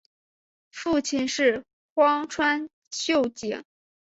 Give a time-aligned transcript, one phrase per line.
[0.71, 1.63] 父亲是
[1.93, 3.63] 荒川秀景。